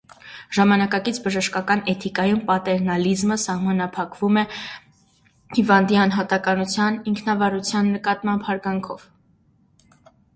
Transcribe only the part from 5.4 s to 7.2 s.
հիվանդի անհատականության,